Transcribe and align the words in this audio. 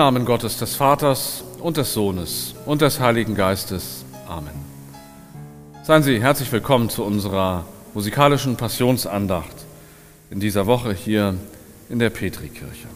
Namen 0.00 0.24
Gottes 0.24 0.56
des 0.56 0.76
Vaters 0.76 1.44
und 1.58 1.76
des 1.76 1.92
Sohnes 1.92 2.54
und 2.64 2.80
des 2.80 3.00
Heiligen 3.00 3.34
Geistes. 3.34 4.02
Amen. 4.26 4.54
Seien 5.82 6.02
Sie 6.02 6.22
herzlich 6.22 6.50
willkommen 6.50 6.88
zu 6.88 7.04
unserer 7.04 7.66
musikalischen 7.92 8.56
Passionsandacht 8.56 9.54
in 10.30 10.40
dieser 10.40 10.66
Woche 10.66 10.94
hier 10.94 11.34
in 11.90 11.98
der 11.98 12.08
Petrikirche. 12.08 12.88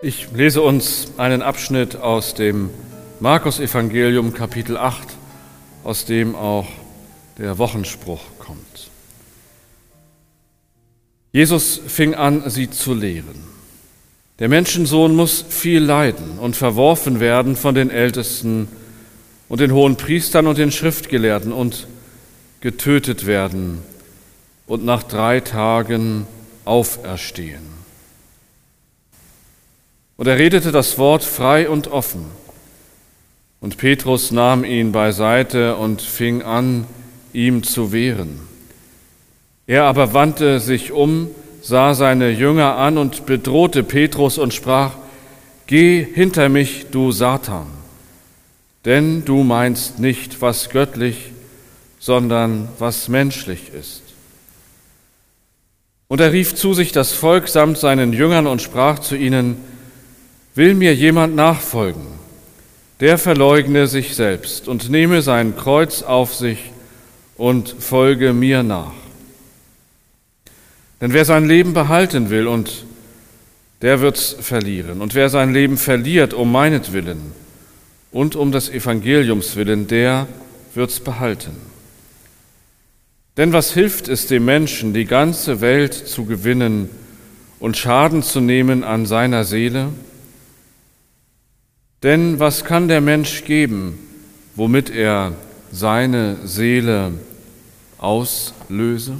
Ich 0.00 0.32
lese 0.32 0.62
uns 0.62 1.08
einen 1.18 1.42
Abschnitt 1.42 1.96
aus 1.96 2.32
dem 2.32 2.70
Markus 3.22 3.60
Evangelium 3.60 4.34
Kapitel 4.34 4.76
8, 4.76 5.06
aus 5.84 6.06
dem 6.06 6.34
auch 6.34 6.66
der 7.38 7.56
Wochenspruch 7.56 8.18
kommt. 8.40 8.90
Jesus 11.30 11.80
fing 11.86 12.16
an, 12.16 12.50
sie 12.50 12.68
zu 12.68 12.94
lehren. 12.94 13.44
Der 14.40 14.48
Menschensohn 14.48 15.14
muss 15.14 15.44
viel 15.48 15.84
leiden 15.84 16.40
und 16.40 16.56
verworfen 16.56 17.20
werden 17.20 17.54
von 17.54 17.76
den 17.76 17.90
Ältesten 17.90 18.66
und 19.48 19.60
den 19.60 19.70
hohen 19.70 19.94
Priestern 19.94 20.48
und 20.48 20.58
den 20.58 20.72
Schriftgelehrten 20.72 21.52
und 21.52 21.86
getötet 22.60 23.24
werden 23.24 23.82
und 24.66 24.84
nach 24.84 25.04
drei 25.04 25.38
Tagen 25.38 26.26
auferstehen. 26.64 27.62
Und 30.16 30.26
er 30.26 30.38
redete 30.38 30.72
das 30.72 30.98
Wort 30.98 31.22
frei 31.22 31.68
und 31.68 31.86
offen 31.86 32.41
und 33.62 33.78
Petrus 33.78 34.32
nahm 34.32 34.64
ihn 34.64 34.90
beiseite 34.90 35.76
und 35.76 36.02
fing 36.02 36.42
an, 36.42 36.84
ihm 37.32 37.62
zu 37.62 37.92
wehren. 37.92 38.40
Er 39.68 39.84
aber 39.84 40.12
wandte 40.12 40.58
sich 40.58 40.90
um, 40.90 41.30
sah 41.62 41.94
seine 41.94 42.30
Jünger 42.30 42.76
an 42.76 42.98
und 42.98 43.24
bedrohte 43.24 43.84
Petrus 43.84 44.36
und 44.36 44.52
sprach, 44.52 44.94
Geh 45.68 46.04
hinter 46.04 46.48
mich, 46.48 46.86
du 46.90 47.12
Satan, 47.12 47.68
denn 48.84 49.24
du 49.24 49.44
meinst 49.44 50.00
nicht, 50.00 50.42
was 50.42 50.68
göttlich, 50.68 51.30
sondern 52.00 52.68
was 52.80 53.08
menschlich 53.08 53.72
ist. 53.72 54.02
Und 56.08 56.20
er 56.20 56.32
rief 56.32 56.56
zu 56.56 56.74
sich 56.74 56.90
das 56.90 57.12
Volk 57.12 57.46
samt 57.46 57.78
seinen 57.78 58.12
Jüngern 58.12 58.48
und 58.48 58.60
sprach 58.60 58.98
zu 58.98 59.14
ihnen, 59.14 59.56
Will 60.56 60.74
mir 60.74 60.94
jemand 60.96 61.36
nachfolgen? 61.36 62.21
Der 63.02 63.18
verleugne 63.18 63.88
sich 63.88 64.14
selbst 64.14 64.68
und 64.68 64.88
nehme 64.88 65.22
sein 65.22 65.56
Kreuz 65.56 66.02
auf 66.02 66.36
sich 66.36 66.70
und 67.36 67.74
folge 67.80 68.32
mir 68.32 68.62
nach. 68.62 68.92
Denn 71.00 71.12
wer 71.12 71.24
sein 71.24 71.48
Leben 71.48 71.74
behalten 71.74 72.30
will 72.30 72.46
und 72.46 72.84
der 73.80 74.00
wird's 74.00 74.36
verlieren. 74.40 75.00
Und 75.00 75.16
wer 75.16 75.30
sein 75.30 75.52
Leben 75.52 75.78
verliert 75.78 76.32
um 76.32 76.52
meinetwillen 76.52 77.32
und 78.12 78.36
um 78.36 78.52
des 78.52 78.70
Evangeliums 78.70 79.56
willen, 79.56 79.88
der 79.88 80.28
wird's 80.76 81.00
behalten. 81.00 81.56
Denn 83.36 83.52
was 83.52 83.72
hilft 83.74 84.06
es 84.06 84.28
dem 84.28 84.44
Menschen, 84.44 84.94
die 84.94 85.06
ganze 85.06 85.60
Welt 85.60 85.92
zu 85.92 86.24
gewinnen 86.24 86.88
und 87.58 87.76
Schaden 87.76 88.22
zu 88.22 88.40
nehmen 88.40 88.84
an 88.84 89.06
seiner 89.06 89.42
Seele? 89.42 89.88
Denn 92.02 92.40
was 92.40 92.64
kann 92.64 92.88
der 92.88 93.00
Mensch 93.00 93.44
geben, 93.44 93.98
womit 94.56 94.90
er 94.90 95.34
seine 95.70 96.36
Seele 96.46 97.12
auslöse? 97.98 99.18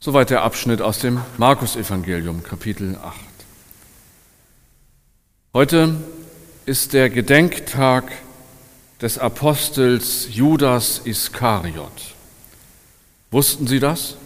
Soweit 0.00 0.30
der 0.30 0.42
Abschnitt 0.42 0.82
aus 0.82 0.98
dem 0.98 1.20
Markus-Evangelium, 1.38 2.42
Kapitel 2.42 2.96
8. 2.96 3.14
Heute 5.54 5.94
ist 6.66 6.92
der 6.92 7.10
Gedenktag 7.10 8.10
des 9.00 9.18
Apostels 9.18 10.28
Judas 10.30 11.02
Iskariot. 11.04 12.14
Wussten 13.30 13.66
Sie 13.68 13.78
das? 13.78 14.16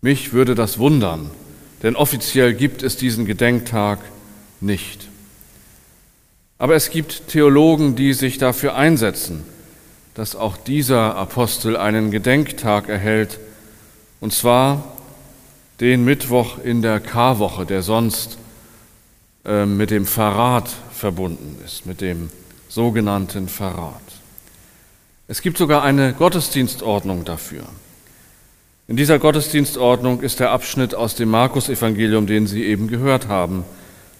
Mich 0.00 0.32
würde 0.32 0.54
das 0.54 0.78
wundern, 0.78 1.30
denn 1.82 1.96
offiziell 1.96 2.54
gibt 2.54 2.82
es 2.82 2.96
diesen 2.96 3.26
Gedenktag 3.26 4.00
nicht. 4.60 5.08
Aber 6.58 6.74
es 6.74 6.90
gibt 6.90 7.28
Theologen, 7.28 7.94
die 7.94 8.12
sich 8.12 8.38
dafür 8.38 8.74
einsetzen, 8.74 9.44
dass 10.14 10.34
auch 10.34 10.56
dieser 10.56 11.14
Apostel 11.14 11.76
einen 11.76 12.10
Gedenktag 12.10 12.88
erhält, 12.88 13.38
und 14.20 14.32
zwar 14.32 14.96
den 15.78 16.04
Mittwoch 16.04 16.58
in 16.58 16.82
der 16.82 16.98
Karwoche, 16.98 17.64
der 17.64 17.82
sonst 17.82 18.38
äh, 19.44 19.64
mit 19.64 19.92
dem 19.92 20.06
Verrat 20.06 20.68
verbunden 20.92 21.56
ist, 21.64 21.86
mit 21.86 22.00
dem 22.00 22.30
sogenannten 22.68 23.48
Verrat. 23.48 24.02
Es 25.28 25.42
gibt 25.42 25.58
sogar 25.58 25.82
eine 25.82 26.12
Gottesdienstordnung 26.14 27.24
dafür. 27.24 27.62
In 28.88 28.96
dieser 28.96 29.18
Gottesdienstordnung 29.18 30.22
ist 30.22 30.40
der 30.40 30.50
Abschnitt 30.50 30.94
aus 30.94 31.14
dem 31.14 31.28
Markus-Evangelium, 31.28 32.26
den 32.26 32.46
Sie 32.46 32.64
eben 32.64 32.88
gehört 32.88 33.28
haben, 33.28 33.64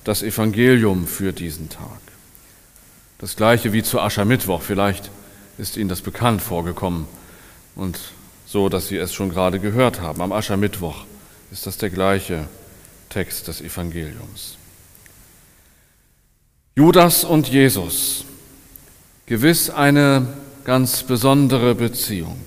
das 0.05 0.23
Evangelium 0.23 1.07
für 1.07 1.33
diesen 1.33 1.71
Tag. 1.71 2.01
Das 3.17 3.35
gleiche 3.35 3.73
wie 3.73 3.83
zu 3.83 3.99
Aschermittwoch. 3.99 4.61
Vielleicht 4.61 5.11
ist 5.57 5.79
Ihnen 5.79 5.89
das 5.89 6.03
bekannt 6.03 6.43
vorgekommen 6.43 7.07
und 7.77 7.99
so, 8.47 8.69
dass 8.69 8.89
Sie 8.89 8.99
es 8.99 9.15
schon 9.15 9.31
gerade 9.31 9.59
gehört 9.59 10.03
haben. 10.03 10.21
Am 10.21 10.33
Aschermittwoch 10.33 11.07
ist 11.51 11.67
das 11.67 11.79
der 11.79 11.89
gleiche 11.89 12.47
Text 13.09 13.49
des 13.49 13.63
Evangeliums. 13.63 14.59
Judas 16.77 17.25
und 17.25 17.49
Jesus. 17.49 18.27
Gewiss 19.25 19.71
eine 19.71 20.27
ganz 20.65 21.05
besondere 21.05 21.75
Beziehung 21.75 22.39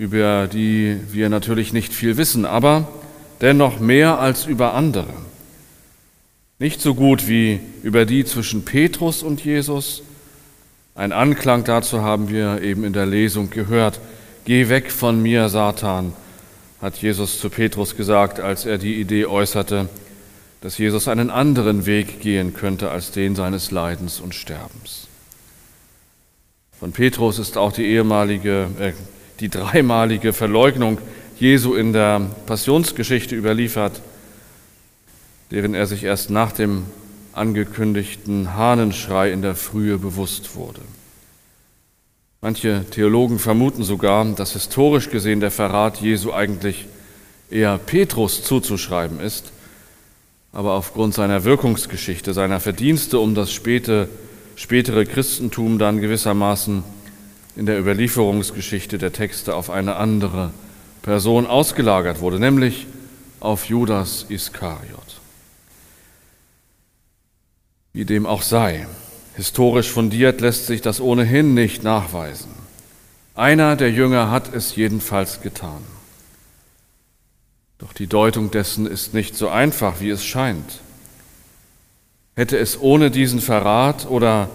über 0.00 0.48
die 0.48 0.98
wir 1.10 1.28
natürlich 1.28 1.74
nicht 1.74 1.92
viel 1.92 2.16
wissen, 2.16 2.46
aber 2.46 2.88
dennoch 3.42 3.80
mehr 3.80 4.18
als 4.18 4.46
über 4.46 4.72
andere. 4.72 5.12
Nicht 6.58 6.80
so 6.80 6.94
gut 6.94 7.28
wie 7.28 7.60
über 7.82 8.06
die 8.06 8.24
zwischen 8.24 8.64
Petrus 8.64 9.22
und 9.22 9.44
Jesus. 9.44 10.02
Ein 10.94 11.12
Anklang 11.12 11.64
dazu 11.64 12.00
haben 12.00 12.30
wir 12.30 12.62
eben 12.62 12.84
in 12.84 12.94
der 12.94 13.04
Lesung 13.04 13.50
gehört. 13.50 14.00
Geh 14.46 14.70
weg 14.70 14.90
von 14.90 15.20
mir, 15.20 15.50
Satan, 15.50 16.14
hat 16.80 16.96
Jesus 16.96 17.38
zu 17.38 17.50
Petrus 17.50 17.94
gesagt, 17.94 18.40
als 18.40 18.64
er 18.64 18.78
die 18.78 18.98
Idee 18.98 19.26
äußerte, 19.26 19.90
dass 20.62 20.78
Jesus 20.78 21.08
einen 21.08 21.28
anderen 21.28 21.84
Weg 21.84 22.20
gehen 22.20 22.54
könnte 22.54 22.90
als 22.90 23.10
den 23.10 23.36
seines 23.36 23.70
Leidens 23.70 24.18
und 24.18 24.34
Sterbens. 24.34 25.08
Von 26.78 26.92
Petrus 26.92 27.38
ist 27.38 27.58
auch 27.58 27.72
die 27.72 27.84
ehemalige, 27.84 28.68
äh, 28.80 28.92
die 29.40 29.48
dreimalige 29.48 30.32
Verleugnung 30.32 30.98
Jesu 31.38 31.74
in 31.74 31.92
der 31.92 32.20
Passionsgeschichte 32.46 33.34
überliefert, 33.34 34.02
deren 35.50 35.74
er 35.74 35.86
sich 35.86 36.04
erst 36.04 36.30
nach 36.30 36.52
dem 36.52 36.84
angekündigten 37.32 38.54
Hahnenschrei 38.54 39.32
in 39.32 39.40
der 39.40 39.54
Frühe 39.54 39.98
bewusst 39.98 40.54
wurde. 40.56 40.82
Manche 42.42 42.84
Theologen 42.90 43.38
vermuten 43.38 43.82
sogar, 43.82 44.24
dass 44.26 44.52
historisch 44.52 45.10
gesehen 45.10 45.40
der 45.40 45.50
Verrat 45.50 46.00
Jesu 46.00 46.32
eigentlich 46.32 46.86
eher 47.50 47.78
Petrus 47.78 48.44
zuzuschreiben 48.44 49.20
ist, 49.20 49.52
aber 50.52 50.72
aufgrund 50.72 51.14
seiner 51.14 51.44
Wirkungsgeschichte, 51.44 52.34
seiner 52.34 52.60
Verdienste 52.60 53.18
um 53.18 53.34
das 53.34 53.52
späte, 53.52 54.08
spätere 54.56 55.04
Christentum 55.04 55.78
dann 55.78 56.00
gewissermaßen 56.00 56.82
in 57.56 57.66
der 57.66 57.78
Überlieferungsgeschichte 57.78 58.98
der 58.98 59.12
Texte 59.12 59.54
auf 59.54 59.70
eine 59.70 59.96
andere 59.96 60.52
Person 61.02 61.46
ausgelagert 61.46 62.20
wurde, 62.20 62.38
nämlich 62.38 62.86
auf 63.40 63.66
Judas 63.66 64.26
Iskariot. 64.28 65.20
Wie 67.92 68.04
dem 68.04 68.26
auch 68.26 68.42
sei, 68.42 68.86
historisch 69.34 69.90
fundiert 69.90 70.40
lässt 70.40 70.66
sich 70.66 70.80
das 70.80 71.00
ohnehin 71.00 71.54
nicht 71.54 71.82
nachweisen. 71.82 72.50
Einer 73.34 73.74
der 73.76 73.90
Jünger 73.90 74.30
hat 74.30 74.54
es 74.54 74.76
jedenfalls 74.76 75.40
getan. 75.40 75.82
Doch 77.78 77.92
die 77.94 78.06
Deutung 78.06 78.50
dessen 78.50 78.86
ist 78.86 79.14
nicht 79.14 79.34
so 79.34 79.48
einfach, 79.48 80.00
wie 80.00 80.10
es 80.10 80.24
scheint. 80.24 80.80
Hätte 82.36 82.58
es 82.58 82.80
ohne 82.80 83.10
diesen 83.10 83.40
Verrat 83.40 84.06
oder 84.08 84.50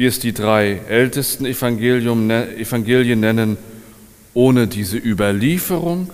wie 0.00 0.06
es 0.06 0.18
die 0.18 0.32
drei 0.32 0.80
ältesten 0.88 1.44
ne-, 1.44 2.56
Evangelien 2.56 3.20
nennen, 3.20 3.58
ohne 4.32 4.66
diese 4.66 4.96
Überlieferung 4.96 6.10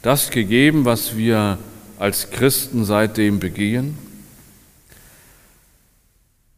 das 0.00 0.30
gegeben, 0.30 0.86
was 0.86 1.14
wir 1.14 1.58
als 1.98 2.30
Christen 2.30 2.86
seitdem 2.86 3.38
begehen? 3.38 3.98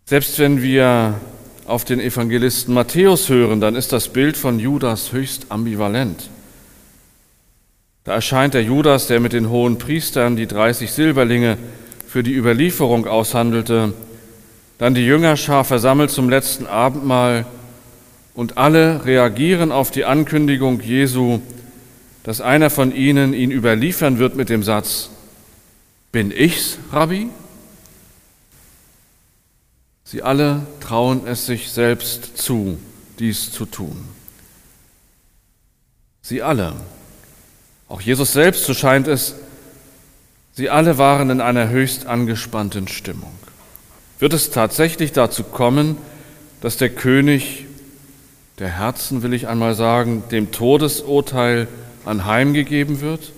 Selbst 0.04 0.38
wenn 0.38 0.62
wir 0.62 1.20
auf 1.66 1.84
den 1.84 1.98
Evangelisten 1.98 2.72
Matthäus 2.72 3.28
hören, 3.28 3.60
dann 3.60 3.74
ist 3.74 3.92
das 3.92 4.06
Bild 4.06 4.36
von 4.36 4.60
Judas 4.60 5.10
höchst 5.10 5.46
ambivalent. 5.48 6.30
Da 8.04 8.12
erscheint 8.12 8.54
der 8.54 8.62
Judas, 8.62 9.08
der 9.08 9.18
mit 9.18 9.32
den 9.32 9.50
hohen 9.50 9.78
Priestern 9.78 10.36
die 10.36 10.46
30 10.46 10.92
Silberlinge 10.92 11.58
für 12.06 12.22
die 12.22 12.32
Überlieferung 12.32 13.08
aushandelte, 13.08 13.92
dann 14.84 14.92
die 14.92 15.06
Jüngerschar 15.06 15.64
versammelt 15.64 16.10
zum 16.10 16.28
letzten 16.28 16.66
Abendmahl 16.66 17.46
und 18.34 18.58
alle 18.58 19.06
reagieren 19.06 19.72
auf 19.72 19.90
die 19.90 20.04
Ankündigung 20.04 20.82
Jesu, 20.82 21.40
dass 22.22 22.42
einer 22.42 22.68
von 22.68 22.94
ihnen 22.94 23.32
ihn 23.32 23.50
überliefern 23.50 24.18
wird 24.18 24.36
mit 24.36 24.50
dem 24.50 24.62
Satz, 24.62 25.08
bin 26.12 26.30
ich's, 26.30 26.76
Rabbi? 26.92 27.30
Sie 30.04 30.22
alle 30.22 30.66
trauen 30.80 31.26
es 31.26 31.46
sich 31.46 31.70
selbst 31.70 32.36
zu, 32.36 32.76
dies 33.18 33.52
zu 33.52 33.64
tun. 33.64 33.96
Sie 36.20 36.42
alle. 36.42 36.74
Auch 37.88 38.02
Jesus 38.02 38.34
selbst, 38.34 38.64
so 38.64 38.74
scheint 38.74 39.08
es, 39.08 39.34
sie 40.52 40.68
alle 40.68 40.98
waren 40.98 41.30
in 41.30 41.40
einer 41.40 41.70
höchst 41.70 42.04
angespannten 42.04 42.86
Stimmung. 42.86 43.32
Wird 44.24 44.32
es 44.32 44.48
tatsächlich 44.48 45.12
dazu 45.12 45.42
kommen, 45.44 45.98
dass 46.62 46.78
der 46.78 46.88
König 46.88 47.66
der 48.58 48.68
Herzen, 48.68 49.22
will 49.22 49.34
ich 49.34 49.48
einmal 49.48 49.74
sagen, 49.74 50.22
dem 50.30 50.50
Todesurteil 50.50 51.68
anheimgegeben 52.06 53.02
wird? 53.02 53.32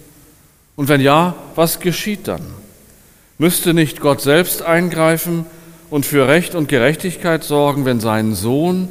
Und 0.77 0.87
wenn 0.89 1.01
ja, 1.01 1.35
was 1.57 1.81
geschieht 1.81 2.29
dann? 2.29 2.43
Müsste 3.37 3.75
nicht 3.75 4.01
Gott 4.01 4.21
selbst 4.21 4.63
eingreifen 4.63 5.45
und 5.91 6.07
für 6.07 6.29
Recht 6.29 6.55
und 6.55 6.69
Gerechtigkeit 6.69 7.43
sorgen, 7.43 7.85
wenn 7.85 7.99
sein 7.99 8.37
Sohn, 8.37 8.89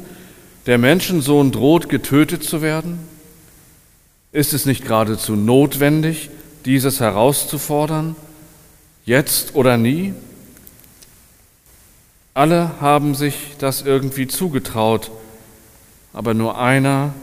der 0.66 0.76
Menschensohn, 0.76 1.50
droht, 1.50 1.88
getötet 1.88 2.44
zu 2.44 2.60
werden? 2.60 2.98
Ist 4.32 4.52
es 4.52 4.66
nicht 4.66 4.84
geradezu 4.84 5.34
notwendig, 5.34 6.28
dieses 6.66 7.00
herauszufordern, 7.00 8.16
jetzt 9.06 9.54
oder 9.54 9.78
nie? 9.78 10.12
Alle 12.36 12.82
haben 12.82 13.14
sich 13.14 13.56
das 13.58 13.80
irgendwie 13.80 14.26
zugetraut, 14.26 15.10
aber 16.12 16.34
nur 16.34 16.58
einer 16.58 17.14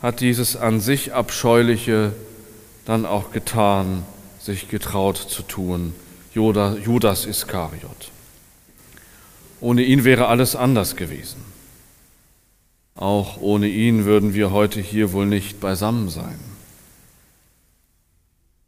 hat 0.00 0.20
dieses 0.20 0.56
an 0.56 0.80
sich 0.80 1.12
abscheuliche 1.12 2.14
dann 2.86 3.04
auch 3.04 3.32
getan, 3.32 4.02
sich 4.40 4.70
getraut 4.70 5.18
zu 5.18 5.42
tun, 5.42 5.94
Judas 6.32 7.26
Iskariot. 7.26 8.10
Ohne 9.60 9.82
ihn 9.82 10.04
wäre 10.04 10.28
alles 10.28 10.56
anders 10.56 10.96
gewesen. 10.96 11.42
Auch 12.94 13.38
ohne 13.42 13.68
ihn 13.68 14.06
würden 14.06 14.32
wir 14.32 14.52
heute 14.52 14.80
hier 14.80 15.12
wohl 15.12 15.26
nicht 15.26 15.60
beisammen 15.60 16.08
sein. 16.08 16.38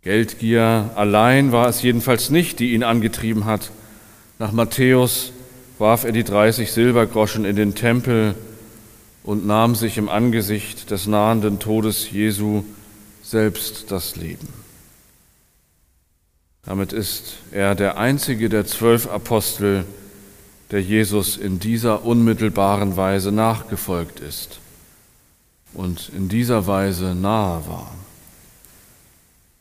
Geldgier 0.03 0.91
allein 0.97 1.51
war 1.51 1.67
es 1.67 1.81
jedenfalls 1.81 2.29
nicht, 2.29 2.59
die 2.59 2.75
ihn 2.75 2.83
angetrieben 2.83 3.47
hat. 3.47 3.71
Nach 4.39 4.53
Matthäus 4.53 5.33
warf 5.79 6.05
er 6.05 6.13
die 6.13 6.25
30 6.25 6.73
Silbergroschen 6.73 7.45
in 7.45 7.57
den 7.57 7.75
Tempel 7.75 8.35
und 9.23 9.47
nahm 9.47 9.75
sich 9.75 9.99
im 9.99 10.09
Angesicht 10.09 10.91
des 10.91 11.07
nahenden 11.07 11.59
Todes 11.59 12.11
Jesu 12.11 12.65
selbst 13.23 13.91
das 13.91 14.17
Leben. 14.17 14.49
Damit 16.65 16.93
ist 16.93 17.39
er 17.51 17.75
der 17.75 17.97
einzige 17.99 18.49
der 18.49 18.67
zwölf 18.67 19.07
Apostel, 19.07 19.85
der 20.71 20.83
Jesus 20.83 21.37
in 21.37 21.59
dieser 21.59 22.05
unmittelbaren 22.05 22.97
Weise 22.97 23.33
nachgefolgt 23.33 24.21
ist 24.21 24.61
und 25.73 26.11
in 26.15 26.29
dieser 26.29 26.67
Weise 26.67 27.15
nahe 27.15 27.67
war. 27.67 27.95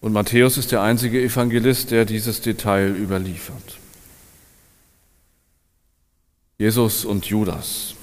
Und 0.02 0.14
Matthäus 0.14 0.58
ist 0.58 0.72
der 0.72 0.82
einzige 0.82 1.22
Evangelist, 1.22 1.92
der 1.92 2.06
dieses 2.06 2.42
Detail 2.42 2.90
überliefert. 2.90 3.80
Jesus 6.60 7.06
und 7.06 7.28
Judas. 7.28 7.94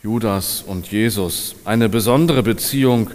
Judas 0.00 0.62
und 0.64 0.92
Jesus. 0.92 1.56
Eine 1.64 1.88
besondere 1.88 2.44
Beziehung, 2.44 3.10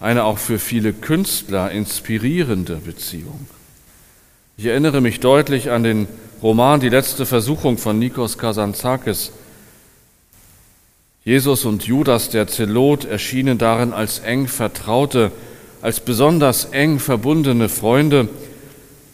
eine 0.00 0.24
auch 0.24 0.38
für 0.38 0.58
viele 0.58 0.92
Künstler 0.92 1.70
inspirierende 1.70 2.80
Beziehung. 2.84 3.46
Ich 4.56 4.66
erinnere 4.66 5.00
mich 5.00 5.20
deutlich 5.20 5.70
an 5.70 5.84
den 5.84 6.08
Roman 6.42 6.80
Die 6.80 6.88
letzte 6.88 7.26
Versuchung 7.26 7.78
von 7.78 7.96
Nikos 8.00 8.38
Kazantzakis. 8.38 9.30
Jesus 11.24 11.64
und 11.64 11.84
Judas, 11.84 12.28
der 12.28 12.48
Zelot, 12.48 13.04
erschienen 13.04 13.56
darin 13.56 13.92
als 13.92 14.18
eng 14.18 14.48
Vertraute, 14.48 15.30
als 15.80 16.00
besonders 16.00 16.64
eng 16.64 16.98
verbundene 16.98 17.68
Freunde, 17.68 18.28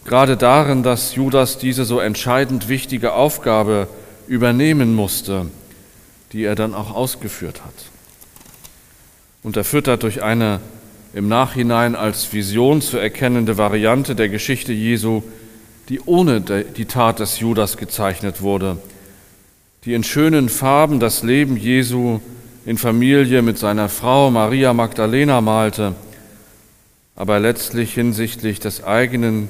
gerade 0.06 0.38
darin, 0.38 0.82
dass 0.82 1.14
Judas 1.14 1.58
diese 1.58 1.84
so 1.84 2.00
entscheidend 2.00 2.70
wichtige 2.70 3.12
Aufgabe 3.12 3.86
übernehmen 4.26 4.94
musste, 4.94 5.46
die 6.32 6.44
er 6.44 6.54
dann 6.54 6.74
auch 6.74 6.94
ausgeführt 6.94 7.64
hat. 7.64 7.74
Unterfüttert 9.42 10.02
durch 10.02 10.22
eine 10.22 10.60
im 11.14 11.28
Nachhinein 11.28 11.94
als 11.94 12.32
Vision 12.32 12.80
zu 12.80 12.96
erkennende 12.96 13.58
Variante 13.58 14.14
der 14.14 14.28
Geschichte 14.28 14.72
Jesu, 14.72 15.22
die 15.88 16.00
ohne 16.00 16.40
die 16.40 16.86
Tat 16.86 17.20
des 17.20 17.40
Judas 17.40 17.76
gezeichnet 17.76 18.40
wurde, 18.40 18.78
die 19.84 19.94
in 19.94 20.04
schönen 20.04 20.48
Farben 20.48 21.00
das 21.00 21.22
Leben 21.22 21.56
Jesu 21.56 22.20
in 22.64 22.78
Familie 22.78 23.42
mit 23.42 23.58
seiner 23.58 23.88
Frau 23.88 24.30
Maria 24.30 24.72
Magdalena 24.72 25.40
malte, 25.40 25.94
aber 27.16 27.40
letztlich 27.40 27.92
hinsichtlich 27.92 28.60
des 28.60 28.84
eigenen, 28.84 29.48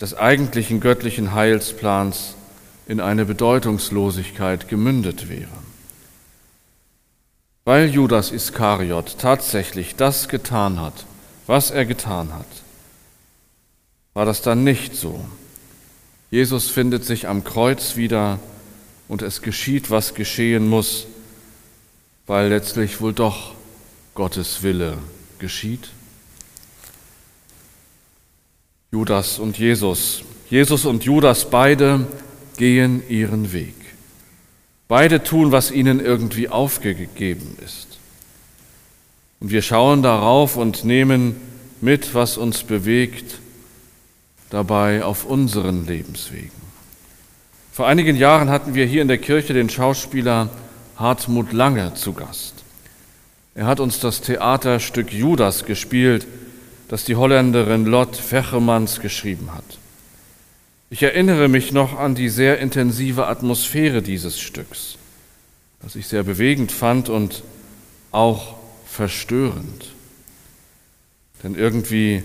des 0.00 0.14
eigentlichen 0.14 0.80
göttlichen 0.80 1.34
Heilsplans 1.34 2.34
in 2.86 3.00
eine 3.00 3.24
Bedeutungslosigkeit 3.24 4.68
gemündet 4.68 5.28
wäre. 5.28 5.48
Weil 7.64 7.90
Judas 7.90 8.30
Iskariot 8.30 9.16
tatsächlich 9.18 9.96
das 9.96 10.28
getan 10.28 10.80
hat, 10.80 11.04
was 11.46 11.70
er 11.70 11.84
getan 11.84 12.32
hat, 12.32 12.46
war 14.14 14.24
das 14.24 14.40
dann 14.40 14.62
nicht 14.62 14.94
so. 14.96 15.24
Jesus 16.30 16.70
findet 16.70 17.04
sich 17.04 17.28
am 17.28 17.44
Kreuz 17.44 17.96
wieder 17.96 18.38
und 19.08 19.22
es 19.22 19.42
geschieht, 19.42 19.90
was 19.90 20.14
geschehen 20.14 20.68
muss, 20.68 21.06
weil 22.26 22.48
letztlich 22.48 23.00
wohl 23.00 23.12
doch 23.12 23.54
Gottes 24.14 24.62
Wille 24.62 24.98
geschieht. 25.38 25.90
Judas 28.92 29.38
und 29.38 29.58
Jesus. 29.58 30.22
Jesus 30.48 30.84
und 30.84 31.04
Judas 31.04 31.50
beide 31.50 32.06
gehen 32.56 33.02
ihren 33.08 33.52
Weg. 33.52 33.74
Beide 34.88 35.22
tun, 35.22 35.52
was 35.52 35.70
ihnen 35.70 36.00
irgendwie 36.00 36.48
aufgegeben 36.48 37.56
ist. 37.64 37.98
Und 39.40 39.50
wir 39.50 39.62
schauen 39.62 40.02
darauf 40.02 40.56
und 40.56 40.84
nehmen 40.84 41.36
mit, 41.80 42.14
was 42.14 42.36
uns 42.38 42.62
bewegt 42.62 43.38
dabei 44.50 45.04
auf 45.04 45.24
unseren 45.24 45.86
Lebenswegen. 45.86 46.66
Vor 47.72 47.86
einigen 47.86 48.16
Jahren 48.16 48.48
hatten 48.48 48.74
wir 48.74 48.86
hier 48.86 49.02
in 49.02 49.08
der 49.08 49.18
Kirche 49.18 49.52
den 49.52 49.68
Schauspieler 49.68 50.48
Hartmut 50.96 51.52
Lange 51.52 51.94
zu 51.94 52.12
Gast. 52.12 52.54
Er 53.54 53.66
hat 53.66 53.80
uns 53.80 54.00
das 54.00 54.20
Theaterstück 54.20 55.12
Judas 55.12 55.64
gespielt, 55.64 56.26
das 56.88 57.04
die 57.04 57.16
Holländerin 57.16 57.84
Lot 57.84 58.16
Vechermans 58.16 59.00
geschrieben 59.00 59.50
hat. 59.52 59.64
Ich 60.88 61.02
erinnere 61.02 61.48
mich 61.48 61.72
noch 61.72 61.98
an 61.98 62.14
die 62.14 62.28
sehr 62.28 62.58
intensive 62.60 63.26
Atmosphäre 63.26 64.02
dieses 64.02 64.38
Stücks, 64.38 64.98
das 65.82 65.96
ich 65.96 66.06
sehr 66.06 66.22
bewegend 66.22 66.70
fand 66.70 67.08
und 67.08 67.42
auch 68.12 68.54
verstörend. 68.86 69.92
Denn 71.42 71.56
irgendwie 71.56 72.22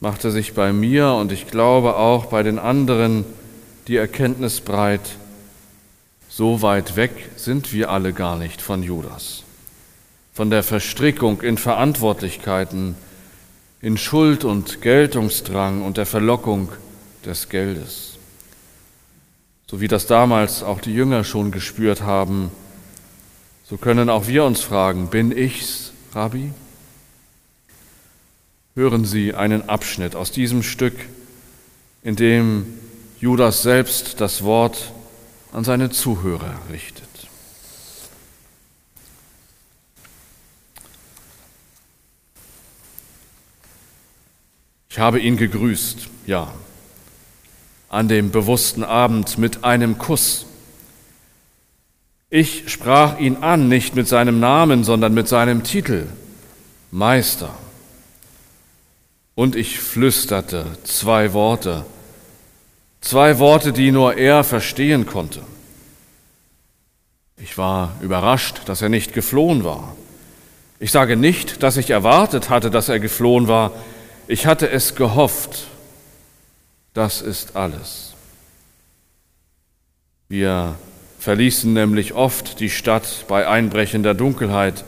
machte 0.00 0.30
sich 0.30 0.52
bei 0.52 0.74
mir 0.74 1.12
und 1.12 1.32
ich 1.32 1.46
glaube 1.46 1.96
auch 1.96 2.26
bei 2.26 2.42
den 2.42 2.58
anderen 2.58 3.24
die 3.88 3.96
Erkenntnis 3.96 4.60
breit, 4.60 5.16
so 6.28 6.60
weit 6.60 6.96
weg 6.96 7.30
sind 7.36 7.72
wir 7.72 7.90
alle 7.90 8.12
gar 8.12 8.36
nicht 8.36 8.60
von 8.60 8.82
Judas, 8.82 9.44
von 10.34 10.50
der 10.50 10.62
Verstrickung 10.62 11.40
in 11.40 11.56
Verantwortlichkeiten, 11.56 12.96
in 13.80 13.96
Schuld 13.96 14.44
und 14.44 14.82
Geltungsdrang 14.82 15.82
und 15.82 15.96
der 15.96 16.06
Verlockung 16.06 16.68
des 17.24 17.48
Geldes. 17.48 18.18
So 19.66 19.80
wie 19.80 19.88
das 19.88 20.06
damals 20.06 20.62
auch 20.62 20.80
die 20.80 20.94
Jünger 20.94 21.24
schon 21.24 21.50
gespürt 21.50 22.02
haben, 22.02 22.50
so 23.64 23.76
können 23.78 24.10
auch 24.10 24.26
wir 24.26 24.44
uns 24.44 24.60
fragen, 24.60 25.08
bin 25.08 25.32
ich's, 25.32 25.92
Rabbi? 26.12 26.52
Hören 28.74 29.04
Sie 29.04 29.34
einen 29.34 29.68
Abschnitt 29.68 30.14
aus 30.14 30.30
diesem 30.30 30.62
Stück, 30.62 30.94
in 32.02 32.16
dem 32.16 32.66
Judas 33.20 33.62
selbst 33.62 34.20
das 34.20 34.42
Wort 34.42 34.92
an 35.52 35.64
seine 35.64 35.90
Zuhörer 35.90 36.54
richtet. 36.70 37.08
Ich 44.90 44.98
habe 44.98 45.20
ihn 45.20 45.38
gegrüßt, 45.38 46.08
ja, 46.26 46.52
an 47.92 48.08
dem 48.08 48.30
bewussten 48.30 48.82
Abend 48.82 49.36
mit 49.36 49.64
einem 49.64 49.98
Kuss. 49.98 50.46
Ich 52.30 52.72
sprach 52.72 53.18
ihn 53.18 53.36
an, 53.36 53.68
nicht 53.68 53.94
mit 53.94 54.08
seinem 54.08 54.40
Namen, 54.40 54.82
sondern 54.82 55.12
mit 55.12 55.28
seinem 55.28 55.62
Titel, 55.62 56.06
Meister. 56.90 57.50
Und 59.34 59.56
ich 59.56 59.78
flüsterte 59.78 60.64
zwei 60.84 61.34
Worte, 61.34 61.84
zwei 63.02 63.38
Worte, 63.38 63.74
die 63.74 63.92
nur 63.92 64.16
er 64.16 64.42
verstehen 64.42 65.04
konnte. 65.04 65.42
Ich 67.36 67.58
war 67.58 67.96
überrascht, 68.00 68.62
dass 68.66 68.80
er 68.80 68.88
nicht 68.88 69.12
geflohen 69.12 69.64
war. 69.64 69.94
Ich 70.80 70.92
sage 70.92 71.16
nicht, 71.16 71.62
dass 71.62 71.76
ich 71.76 71.90
erwartet 71.90 72.48
hatte, 72.48 72.70
dass 72.70 72.88
er 72.88 73.00
geflohen 73.00 73.48
war. 73.48 73.72
Ich 74.28 74.46
hatte 74.46 74.70
es 74.70 74.94
gehofft. 74.94 75.66
Das 76.94 77.22
ist 77.22 77.56
alles. 77.56 78.12
Wir 80.28 80.76
verließen 81.18 81.72
nämlich 81.72 82.14
oft 82.14 82.60
die 82.60 82.70
Stadt 82.70 83.24
bei 83.28 83.46
einbrechender 83.46 84.12
Dunkelheit, 84.12 84.84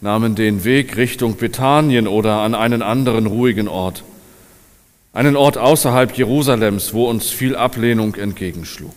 nahmen 0.00 0.34
den 0.34 0.64
Weg 0.64 0.96
Richtung 0.96 1.36
Bethanien 1.36 2.06
oder 2.06 2.38
an 2.40 2.54
einen 2.54 2.82
anderen 2.82 3.26
ruhigen 3.26 3.68
Ort, 3.68 4.04
einen 5.12 5.36
Ort 5.36 5.58
außerhalb 5.58 6.16
Jerusalems, 6.16 6.94
wo 6.94 7.08
uns 7.08 7.30
viel 7.30 7.56
Ablehnung 7.56 8.14
entgegenschlug, 8.14 8.94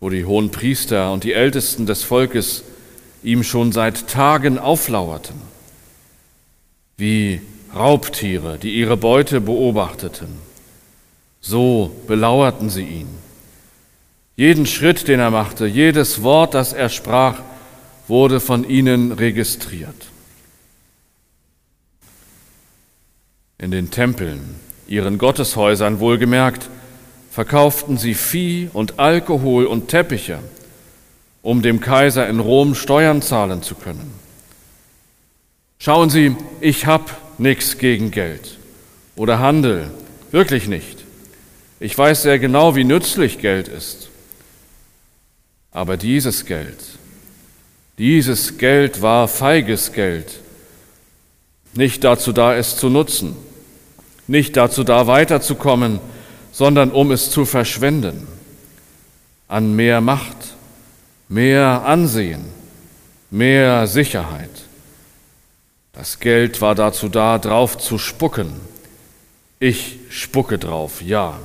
wo 0.00 0.10
die 0.10 0.24
hohen 0.24 0.50
Priester 0.50 1.12
und 1.12 1.24
die 1.24 1.32
Ältesten 1.32 1.86
des 1.86 2.02
Volkes 2.02 2.64
ihm 3.22 3.42
schon 3.42 3.72
seit 3.72 4.08
Tagen 4.08 4.58
auflauerten, 4.58 5.36
wie 6.96 7.40
Raubtiere, 7.74 8.58
die 8.58 8.74
ihre 8.74 8.96
Beute 8.96 9.40
beobachteten. 9.40 10.47
So 11.40 11.94
belauerten 12.06 12.70
sie 12.70 12.84
ihn. 12.84 13.08
Jeden 14.36 14.66
Schritt, 14.66 15.08
den 15.08 15.20
er 15.20 15.30
machte, 15.30 15.66
jedes 15.66 16.22
Wort, 16.22 16.54
das 16.54 16.72
er 16.72 16.88
sprach, 16.88 17.40
wurde 18.06 18.40
von 18.40 18.68
ihnen 18.68 19.12
registriert. 19.12 20.06
In 23.58 23.72
den 23.72 23.90
Tempeln, 23.90 24.54
ihren 24.86 25.18
Gotteshäusern 25.18 25.98
wohlgemerkt, 25.98 26.70
verkauften 27.30 27.98
sie 27.98 28.14
Vieh 28.14 28.70
und 28.72 28.98
Alkohol 28.98 29.66
und 29.66 29.88
Teppiche, 29.88 30.38
um 31.42 31.62
dem 31.62 31.80
Kaiser 31.80 32.28
in 32.28 32.40
Rom 32.40 32.74
Steuern 32.74 33.22
zahlen 33.22 33.62
zu 33.62 33.74
können. 33.74 34.12
Schauen 35.80 36.10
Sie, 36.10 36.36
ich 36.60 36.86
habe 36.86 37.04
nichts 37.38 37.78
gegen 37.78 38.10
Geld 38.10 38.58
oder 39.14 39.38
Handel, 39.38 39.90
wirklich 40.32 40.66
nicht. 40.66 40.97
Ich 41.80 41.96
weiß 41.96 42.22
sehr 42.22 42.38
genau, 42.38 42.74
wie 42.74 42.84
nützlich 42.84 43.38
Geld 43.38 43.68
ist. 43.68 44.08
Aber 45.70 45.96
dieses 45.96 46.44
Geld, 46.44 46.78
dieses 47.98 48.58
Geld 48.58 49.00
war 49.00 49.28
feiges 49.28 49.92
Geld, 49.92 50.40
nicht 51.74 52.02
dazu 52.02 52.32
da, 52.32 52.56
es 52.56 52.76
zu 52.76 52.88
nutzen, 52.88 53.36
nicht 54.26 54.56
dazu 54.56 54.82
da, 54.82 55.06
weiterzukommen, 55.06 56.00
sondern 56.50 56.90
um 56.90 57.12
es 57.12 57.30
zu 57.30 57.44
verschwenden 57.44 58.26
an 59.46 59.76
mehr 59.76 60.00
Macht, 60.00 60.54
mehr 61.28 61.84
Ansehen, 61.84 62.44
mehr 63.30 63.86
Sicherheit. 63.86 64.50
Das 65.92 66.18
Geld 66.18 66.60
war 66.60 66.74
dazu 66.74 67.08
da, 67.08 67.38
drauf 67.38 67.78
zu 67.78 67.98
spucken. 67.98 68.52
Ich 69.60 69.98
spucke 70.10 70.58
drauf, 70.58 71.02
ja, 71.02 71.38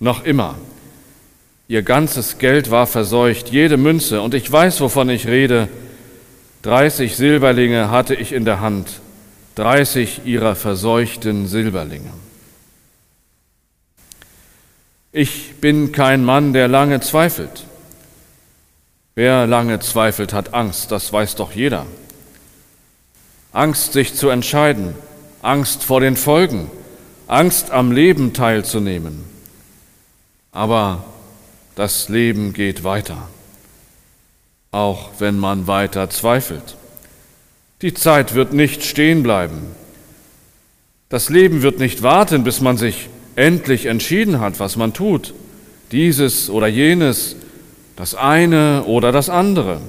noch 0.00 0.24
immer. 0.24 0.56
Ihr 1.68 1.82
ganzes 1.82 2.38
Geld 2.38 2.70
war 2.70 2.86
verseucht, 2.86 3.50
jede 3.50 3.76
Münze, 3.76 4.22
und 4.22 4.34
ich 4.34 4.50
weiß, 4.50 4.80
wovon 4.80 5.08
ich 5.10 5.26
rede. 5.26 5.68
Dreißig 6.62 7.16
Silberlinge 7.16 7.90
hatte 7.90 8.14
ich 8.14 8.32
in 8.32 8.44
der 8.44 8.60
Hand, 8.60 9.00
dreißig 9.54 10.22
ihrer 10.24 10.54
verseuchten 10.54 11.46
Silberlinge. 11.46 12.10
Ich 15.12 15.54
bin 15.60 15.92
kein 15.92 16.24
Mann, 16.24 16.52
der 16.52 16.68
lange 16.68 17.00
zweifelt. 17.00 17.64
Wer 19.14 19.46
lange 19.46 19.80
zweifelt, 19.80 20.32
hat 20.34 20.52
Angst, 20.52 20.92
das 20.92 21.12
weiß 21.12 21.36
doch 21.36 21.52
jeder. 21.52 21.86
Angst, 23.52 23.94
sich 23.94 24.14
zu 24.14 24.28
entscheiden, 24.28 24.94
Angst 25.40 25.82
vor 25.82 26.00
den 26.00 26.16
Folgen, 26.16 26.70
Angst 27.26 27.70
am 27.70 27.92
Leben 27.92 28.34
teilzunehmen. 28.34 29.24
Aber 30.56 31.04
das 31.74 32.08
Leben 32.08 32.54
geht 32.54 32.82
weiter, 32.82 33.28
auch 34.70 35.10
wenn 35.18 35.38
man 35.38 35.66
weiter 35.66 36.08
zweifelt. 36.08 36.76
Die 37.82 37.92
Zeit 37.92 38.34
wird 38.34 38.54
nicht 38.54 38.82
stehen 38.82 39.22
bleiben. 39.22 39.66
Das 41.10 41.28
Leben 41.28 41.60
wird 41.60 41.78
nicht 41.78 42.02
warten, 42.02 42.42
bis 42.42 42.62
man 42.62 42.78
sich 42.78 43.10
endlich 43.34 43.84
entschieden 43.84 44.40
hat, 44.40 44.58
was 44.58 44.76
man 44.76 44.94
tut. 44.94 45.34
Dieses 45.92 46.48
oder 46.48 46.68
jenes, 46.68 47.36
das 47.94 48.14
eine 48.14 48.84
oder 48.84 49.12
das 49.12 49.28
andere. 49.28 49.82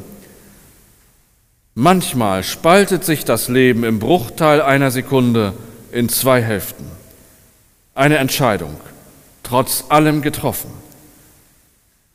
Manchmal 1.75 2.43
spaltet 2.43 3.05
sich 3.05 3.23
das 3.23 3.47
Leben 3.47 3.85
im 3.85 3.99
Bruchteil 3.99 4.61
einer 4.61 4.91
Sekunde 4.91 5.53
in 5.93 6.09
zwei 6.09 6.41
Hälften. 6.41 6.91
Eine 7.95 8.17
Entscheidung, 8.17 8.75
trotz 9.47 9.85
allem 9.89 10.21
getroffen 10.21 10.71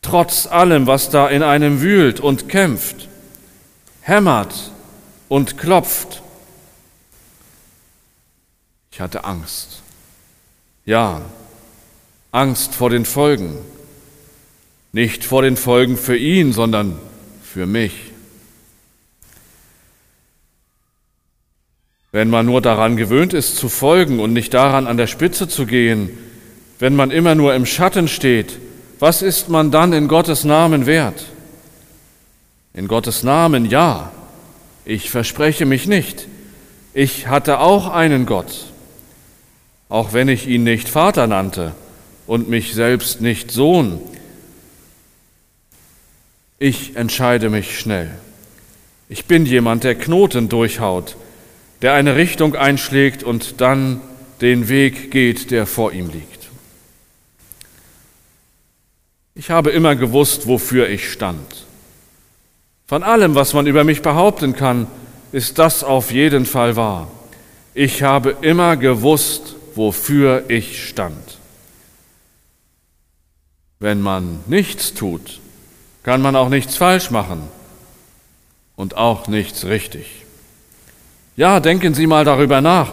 trotz 0.02 0.46
allem, 0.46 0.86
was 0.86 1.08
da 1.08 1.28
in 1.28 1.42
einem 1.42 1.80
wühlt 1.80 2.20
und 2.20 2.48
kämpft, 2.48 3.08
hämmert 4.02 4.72
und 5.28 5.56
klopft. 5.56 6.22
Ich 8.90 9.00
hatte 9.00 9.24
Angst. 9.24 9.80
Ja, 10.84 11.22
Angst 12.32 12.74
vor 12.74 12.90
den 12.90 13.06
Folgen. 13.06 13.56
Nicht 14.92 15.24
vor 15.24 15.40
den 15.40 15.56
Folgen 15.56 15.96
für 15.96 16.16
ihn, 16.16 16.52
sondern 16.52 16.98
für 17.42 17.64
mich. 17.64 17.94
Wenn 22.10 22.28
man 22.28 22.44
nur 22.44 22.60
daran 22.60 22.98
gewöhnt 22.98 23.32
ist 23.32 23.56
zu 23.56 23.70
folgen 23.70 24.20
und 24.20 24.34
nicht 24.34 24.52
daran 24.52 24.86
an 24.86 24.98
der 24.98 25.06
Spitze 25.06 25.48
zu 25.48 25.64
gehen, 25.64 26.10
wenn 26.82 26.96
man 26.96 27.12
immer 27.12 27.36
nur 27.36 27.54
im 27.54 27.64
Schatten 27.64 28.08
steht, 28.08 28.58
was 28.98 29.22
ist 29.22 29.48
man 29.48 29.70
dann 29.70 29.92
in 29.92 30.08
Gottes 30.08 30.42
Namen 30.42 30.84
wert? 30.84 31.26
In 32.74 32.88
Gottes 32.88 33.22
Namen 33.22 33.66
ja, 33.66 34.10
ich 34.84 35.08
verspreche 35.08 35.64
mich 35.64 35.86
nicht. 35.86 36.26
Ich 36.92 37.28
hatte 37.28 37.60
auch 37.60 37.88
einen 37.88 38.26
Gott, 38.26 38.66
auch 39.88 40.12
wenn 40.12 40.26
ich 40.26 40.48
ihn 40.48 40.64
nicht 40.64 40.88
Vater 40.88 41.28
nannte 41.28 41.72
und 42.26 42.48
mich 42.48 42.74
selbst 42.74 43.20
nicht 43.20 43.52
Sohn. 43.52 44.00
Ich 46.58 46.96
entscheide 46.96 47.48
mich 47.48 47.78
schnell. 47.78 48.10
Ich 49.08 49.26
bin 49.26 49.46
jemand, 49.46 49.84
der 49.84 49.94
Knoten 49.94 50.48
durchhaut, 50.48 51.14
der 51.80 51.92
eine 51.92 52.16
Richtung 52.16 52.56
einschlägt 52.56 53.22
und 53.22 53.60
dann 53.60 54.00
den 54.40 54.68
Weg 54.68 55.12
geht, 55.12 55.52
der 55.52 55.66
vor 55.66 55.92
ihm 55.92 56.10
liegt. 56.10 56.41
Ich 59.34 59.50
habe 59.50 59.70
immer 59.70 59.96
gewusst, 59.96 60.46
wofür 60.46 60.88
ich 60.88 61.10
stand. 61.10 61.64
Von 62.86 63.02
allem, 63.02 63.34
was 63.34 63.54
man 63.54 63.66
über 63.66 63.84
mich 63.84 64.02
behaupten 64.02 64.54
kann, 64.54 64.86
ist 65.32 65.58
das 65.58 65.82
auf 65.82 66.12
jeden 66.12 66.44
Fall 66.44 66.76
wahr. 66.76 67.10
Ich 67.72 68.02
habe 68.02 68.36
immer 68.42 68.76
gewusst, 68.76 69.56
wofür 69.74 70.44
ich 70.48 70.86
stand. 70.86 71.38
Wenn 73.80 74.02
man 74.02 74.40
nichts 74.46 74.92
tut, 74.92 75.40
kann 76.02 76.20
man 76.20 76.36
auch 76.36 76.50
nichts 76.50 76.76
falsch 76.76 77.10
machen 77.10 77.42
und 78.76 78.96
auch 78.98 79.26
nichts 79.28 79.64
richtig. 79.64 80.06
Ja, 81.36 81.60
denken 81.60 81.94
Sie 81.94 82.06
mal 82.06 82.26
darüber 82.26 82.60
nach 82.60 82.92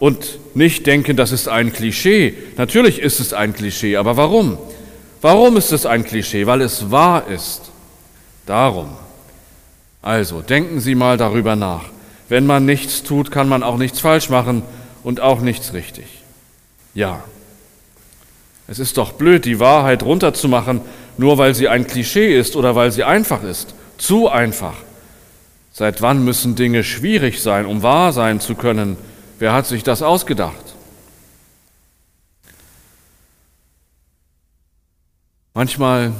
und 0.00 0.38
nicht 0.54 0.86
denken, 0.86 1.16
das 1.18 1.32
ist 1.32 1.48
ein 1.48 1.72
Klischee. 1.72 2.34
Natürlich 2.56 2.98
ist 2.98 3.20
es 3.20 3.34
ein 3.34 3.52
Klischee, 3.52 3.96
aber 3.96 4.16
warum? 4.16 4.56
Warum 5.24 5.56
ist 5.56 5.72
es 5.72 5.86
ein 5.86 6.04
Klischee? 6.04 6.46
Weil 6.46 6.60
es 6.60 6.90
wahr 6.90 7.28
ist. 7.28 7.70
Darum. 8.44 8.90
Also, 10.02 10.42
denken 10.42 10.80
Sie 10.80 10.94
mal 10.94 11.16
darüber 11.16 11.56
nach. 11.56 11.84
Wenn 12.28 12.44
man 12.44 12.66
nichts 12.66 13.02
tut, 13.02 13.30
kann 13.30 13.48
man 13.48 13.62
auch 13.62 13.78
nichts 13.78 14.00
falsch 14.00 14.28
machen 14.28 14.62
und 15.02 15.20
auch 15.20 15.40
nichts 15.40 15.72
richtig. 15.72 16.04
Ja. 16.92 17.24
Es 18.68 18.78
ist 18.78 18.98
doch 18.98 19.12
blöd, 19.12 19.46
die 19.46 19.60
Wahrheit 19.60 20.02
runterzumachen 20.02 20.82
nur 21.16 21.38
weil 21.38 21.54
sie 21.54 21.68
ein 21.68 21.86
Klischee 21.86 22.38
ist 22.38 22.56
oder 22.56 22.74
weil 22.74 22.90
sie 22.90 23.04
einfach 23.04 23.42
ist. 23.42 23.74
Zu 23.98 24.28
einfach. 24.28 24.74
Seit 25.72 26.02
wann 26.02 26.24
müssen 26.24 26.56
Dinge 26.56 26.84
schwierig 26.84 27.40
sein, 27.40 27.66
um 27.66 27.82
wahr 27.82 28.12
sein 28.12 28.40
zu 28.40 28.54
können? 28.54 28.96
Wer 29.38 29.52
hat 29.52 29.66
sich 29.66 29.82
das 29.82 30.02
ausgedacht? 30.02 30.73
Manchmal 35.56 36.12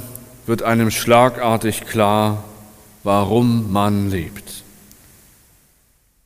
wird 0.45 0.63
einem 0.63 0.91
schlagartig 0.91 1.85
klar, 1.85 2.45
warum 3.03 3.69
man 3.73 4.09
lebt. 4.09 4.63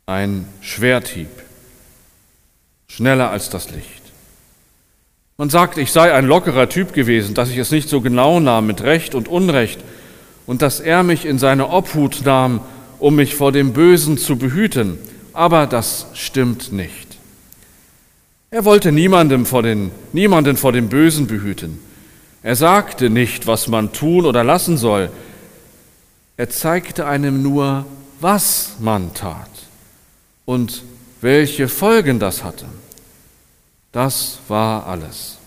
Ein 0.05 0.45
Schwerthieb, 0.61 1.29
schneller 2.87 3.31
als 3.31 3.49
das 3.49 3.71
Licht. 3.71 4.03
Man 5.37 5.49
sagt, 5.49 5.79
ich 5.79 5.91
sei 5.91 6.13
ein 6.13 6.27
lockerer 6.27 6.69
Typ 6.69 6.93
gewesen, 6.93 7.33
dass 7.33 7.49
ich 7.49 7.57
es 7.57 7.71
nicht 7.71 7.89
so 7.89 8.01
genau 8.01 8.39
nahm 8.39 8.67
mit 8.67 8.81
Recht 8.81 9.15
und 9.15 9.27
Unrecht 9.27 9.79
und 10.45 10.61
dass 10.61 10.79
er 10.79 11.01
mich 11.01 11.25
in 11.25 11.39
seine 11.39 11.69
Obhut 11.69 12.21
nahm, 12.25 12.61
um 12.99 13.15
mich 13.15 13.33
vor 13.33 13.51
dem 13.51 13.73
Bösen 13.73 14.19
zu 14.19 14.37
behüten. 14.37 14.99
Aber 15.33 15.65
das 15.65 16.05
stimmt 16.13 16.71
nicht. 16.71 17.17
Er 18.51 18.65
wollte 18.65 18.91
niemandem 18.91 19.47
vor 19.47 19.63
den, 19.63 19.89
niemanden 20.13 20.57
vor 20.57 20.73
dem 20.73 20.89
Bösen 20.89 21.25
behüten. 21.25 21.88
Er 22.41 22.55
sagte 22.55 23.09
nicht, 23.09 23.47
was 23.47 23.67
man 23.67 23.91
tun 23.91 24.25
oder 24.25 24.43
lassen 24.43 24.77
soll. 24.77 25.11
Er 26.37 26.49
zeigte 26.49 27.05
einem 27.05 27.41
nur, 27.41 27.85
was 28.21 28.75
man 28.79 29.13
tat 29.13 29.49
und 30.45 30.83
welche 31.21 31.67
Folgen 31.67 32.19
das 32.19 32.43
hatte. 32.43 32.65
Das 33.91 34.39
war 34.47 34.87
alles. 34.87 35.37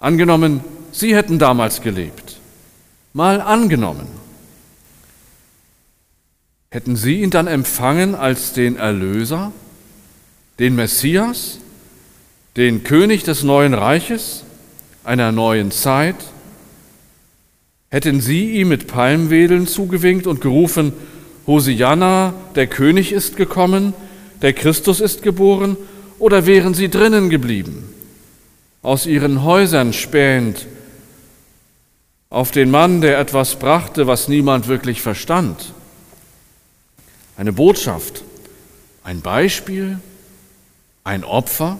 Angenommen, 0.00 0.64
Sie 0.90 1.14
hätten 1.14 1.38
damals 1.38 1.80
gelebt. 1.80 2.38
Mal 3.12 3.40
angenommen. 3.40 4.06
Hätten 6.70 6.96
Sie 6.96 7.20
ihn 7.20 7.30
dann 7.30 7.46
empfangen 7.46 8.14
als 8.14 8.54
den 8.54 8.76
Erlöser, 8.76 9.52
den 10.58 10.74
Messias, 10.74 11.58
den 12.56 12.84
König 12.84 13.22
des 13.24 13.42
neuen 13.42 13.74
Reiches, 13.74 14.44
einer 15.04 15.32
neuen 15.32 15.70
Zeit? 15.70 16.16
Hätten 17.90 18.20
Sie 18.20 18.52
ihm 18.52 18.68
mit 18.68 18.86
Palmwedeln 18.86 19.66
zugewinkt 19.66 20.26
und 20.26 20.40
gerufen, 20.40 20.92
Hosianna, 21.46 22.34
der 22.54 22.66
König 22.66 23.12
ist 23.12 23.36
gekommen, 23.36 23.94
der 24.40 24.52
Christus 24.52 25.00
ist 25.00 25.22
geboren 25.22 25.76
oder 26.18 26.46
wären 26.46 26.74
sie 26.74 26.88
drinnen 26.88 27.30
geblieben, 27.30 27.92
aus 28.82 29.06
ihren 29.06 29.42
Häusern 29.42 29.92
spähend 29.92 30.66
auf 32.30 32.50
den 32.50 32.70
Mann, 32.70 33.02
der 33.02 33.18
etwas 33.18 33.56
brachte, 33.56 34.06
was 34.06 34.28
niemand 34.28 34.66
wirklich 34.66 35.02
verstand? 35.02 35.74
Eine 37.36 37.52
Botschaft, 37.52 38.24
ein 39.04 39.20
Beispiel, 39.20 39.98
ein 41.04 41.24
Opfer? 41.24 41.78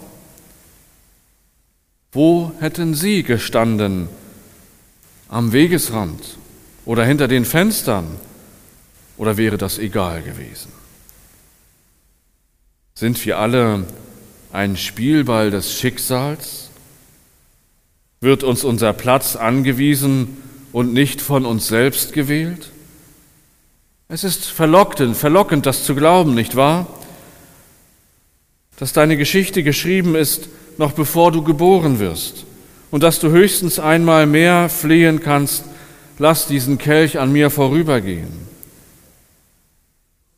Wo 2.13 2.53
hätten 2.61 2.95
Sie 2.95 3.23
gestanden? 3.23 4.09
Am 5.29 5.53
Wegesrand 5.53 6.37
oder 6.85 7.05
hinter 7.05 7.27
den 7.27 7.47
Fenstern? 7.47 8.07
Oder 9.17 9.39
wäre 9.39 9.57
das 9.57 9.79
egal 9.79 10.23
gewesen? 10.23 10.71
Sind 12.95 13.25
wir 13.25 13.39
alle 13.39 13.87
ein 14.53 14.77
Spielball 14.77 15.51
des 15.51 15.79
Schicksals? 15.79 16.69
Wird 18.21 18.45
uns 18.45 18.63
unser 18.63 18.93
Platz 18.93 19.35
angewiesen 19.35 20.37
und 20.73 20.93
nicht 20.93 21.23
von 21.23 21.47
uns 21.47 21.67
selbst 21.67 22.13
gewählt? 22.13 22.71
Es 24.09 24.23
ist 24.23 24.45
verlockend, 24.45 25.17
verlockend, 25.17 25.65
das 25.65 25.85
zu 25.85 25.95
glauben, 25.95 26.35
nicht 26.35 26.57
wahr? 26.57 26.87
Dass 28.77 28.93
deine 28.93 29.17
Geschichte 29.17 29.63
geschrieben 29.63 30.15
ist, 30.15 30.51
noch 30.79 30.93
bevor 30.93 31.33
du 31.33 31.43
geboren 31.43 31.99
wirst 31.99 32.45
und 32.91 33.03
dass 33.03 33.19
du 33.21 33.31
höchstens 33.31 33.79
einmal 33.79 34.27
mehr 34.27 34.69
flehen 34.69 35.21
kannst, 35.21 35.65
lass 36.19 36.47
diesen 36.47 36.79
Kelch 36.79 37.19
an 37.19 37.33
mir 37.33 37.51
vorübergehen. 37.51 38.33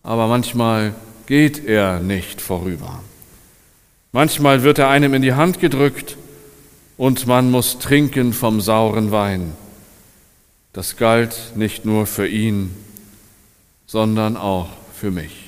Aber 0.02 0.26
manchmal 0.26 0.94
geht 1.26 1.64
er 1.64 2.00
nicht 2.00 2.40
vorüber. 2.40 3.00
Manchmal 4.12 4.62
wird 4.62 4.78
er 4.78 4.88
einem 4.88 5.14
in 5.14 5.22
die 5.22 5.32
Hand 5.32 5.58
gedrückt 5.60 6.16
und 6.96 7.26
man 7.26 7.50
muss 7.50 7.78
trinken 7.78 8.32
vom 8.32 8.60
sauren 8.60 9.10
Wein. 9.10 9.54
Das 10.72 10.96
galt 10.96 11.52
nicht 11.56 11.84
nur 11.84 12.06
für 12.06 12.28
ihn, 12.28 12.74
sondern 13.86 14.36
auch 14.36 14.68
für 14.94 15.10
mich. 15.10 15.43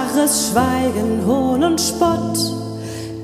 Starres 0.00 0.50
Schweigen, 0.50 1.26
Hohn 1.26 1.62
und 1.64 1.80
Spott. 1.80 2.38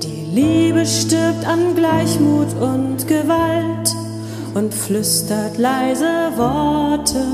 Die 0.03 0.25
Liebe 0.33 0.85
stirbt 0.85 1.45
an 1.47 1.75
Gleichmut 1.75 2.53
und 2.59 3.07
Gewalt 3.07 3.89
und 4.53 4.73
flüstert 4.73 5.57
leise 5.57 6.31
Worte. 6.35 7.25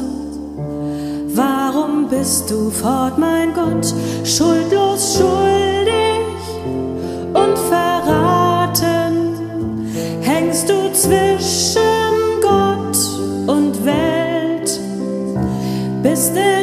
Warum 1.36 2.08
bist 2.08 2.50
du 2.52 2.70
fort, 2.70 3.18
mein 3.18 3.54
Gott, 3.54 3.94
schuldlos 4.24 5.18
schuldig 5.18 6.26
und 7.34 7.58
verraten? 7.70 9.14
Hängst 10.22 10.70
du 10.70 10.92
zwischen 10.94 12.42
Gott 12.42 12.98
und 13.48 13.86
Welt, 13.86 14.80
bist 16.04 16.36
in 16.36 16.63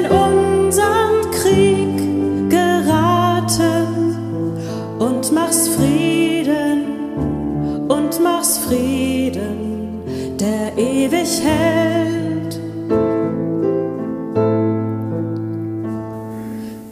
hält. 11.43 12.61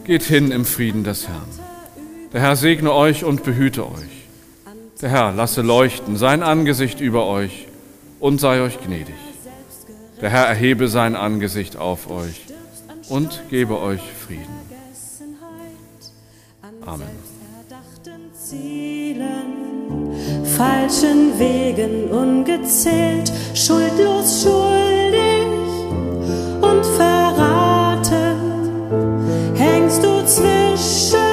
Geht 0.05 0.23
hin 0.23 0.51
im 0.51 0.65
Frieden 0.65 1.05
des 1.05 1.29
Herrn. 1.29 1.49
Der 2.33 2.41
Herr 2.41 2.57
segne 2.57 2.93
euch 2.93 3.25
und 3.25 3.45
behüte 3.45 3.87
euch. 3.87 4.19
Der 5.01 5.11
Herr 5.11 5.33
lasse 5.33 5.63
leuchten 5.63 6.17
sein 6.17 6.43
Angesicht 6.43 7.01
über 7.01 7.27
euch 7.27 7.69
und 8.21 8.41
sei 8.41 8.61
euch 8.63 8.81
gnädig. 8.81 9.15
Der 10.21 10.31
Herr 10.31 10.47
erhebe 10.47 10.89
sein 10.89 11.15
Angesicht 11.15 11.77
auf 11.77 12.11
euch 12.11 12.47
und 13.09 13.43
gebe 13.51 13.79
euch 13.81 14.01
Frieden. 14.01 14.59
Amen. 16.85 17.09
Falschen 20.59 21.39
Wegen 21.39 22.11
ungezählt, 22.11 23.31
schuldlos 23.55 24.43
schuldig 24.43 25.47
und 26.61 26.85
verraten, 26.97 28.35
hängst 29.55 30.03
du 30.03 30.27
zwischen 30.27 31.28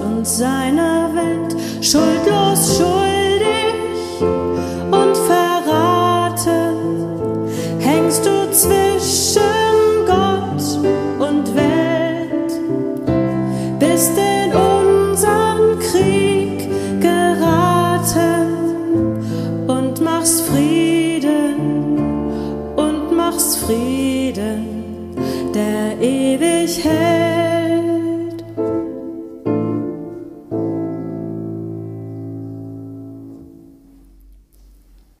und 0.00 0.26
seiner 0.26 1.10
Welt, 1.14 1.54
schuldlos 1.84 2.39